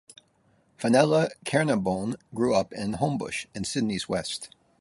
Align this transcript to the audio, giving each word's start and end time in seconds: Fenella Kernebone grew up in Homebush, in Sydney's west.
Fenella 0.79 1.29
Kernebone 1.45 2.15
grew 2.33 2.55
up 2.55 2.73
in 2.73 2.93
Homebush, 2.93 3.45
in 3.53 3.65
Sydney's 3.65 4.09
west. 4.09 4.49